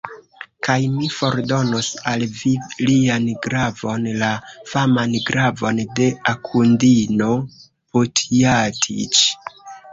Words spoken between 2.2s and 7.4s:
vi lian glavon, la faman glavon de Akundino